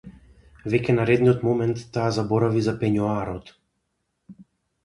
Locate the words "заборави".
2.17-2.65